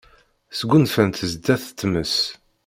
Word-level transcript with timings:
Sgunfant 0.59 1.21
sdat 1.31 1.63
tmes. 1.79 2.15